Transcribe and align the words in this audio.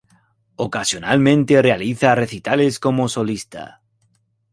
Ocasionalmente 0.55 1.61
realiza 1.61 2.15
recitales 2.15 2.79
como 2.79 3.07
solista. 3.07 3.83